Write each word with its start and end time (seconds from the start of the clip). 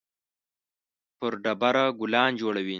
پر 1.19 1.31
ډبره 1.43 1.83
ګلان 1.99 2.31
جوړوي 2.41 2.69